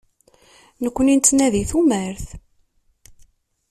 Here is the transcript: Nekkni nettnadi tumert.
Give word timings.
Nekkni 0.83 1.13
nettnadi 1.15 1.63
tumert. 1.69 2.27